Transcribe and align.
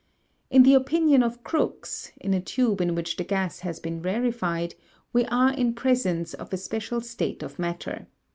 In 0.49 0.63
the 0.63 0.73
opinion 0.73 1.21
of 1.21 1.43
Crookes, 1.43 2.11
in 2.19 2.33
a 2.33 2.41
tube 2.41 2.81
in 2.81 2.95
which 2.95 3.17
the 3.17 3.23
gas 3.23 3.59
has 3.59 3.79
been 3.79 4.01
rarefied 4.01 4.73
we 5.13 5.25
are 5.25 5.53
in 5.53 5.75
presence 5.75 6.33
of 6.33 6.51
a 6.51 6.57
special 6.57 7.01
state 7.01 7.43
of 7.43 7.59
matter. 7.59 8.07